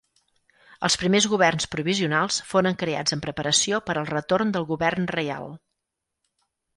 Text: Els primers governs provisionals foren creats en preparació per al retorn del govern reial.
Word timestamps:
Els 0.87 0.95
primers 1.01 1.25
governs 1.33 1.67
provisionals 1.75 2.39
foren 2.53 2.79
creats 2.83 3.15
en 3.17 3.21
preparació 3.25 3.81
per 3.91 3.97
al 4.03 4.09
retorn 4.15 4.55
del 4.57 4.65
govern 4.71 5.07
reial. 5.17 5.47